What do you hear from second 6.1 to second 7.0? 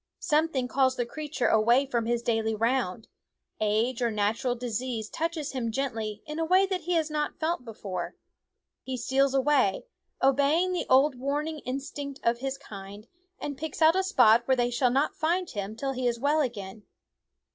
in a way that he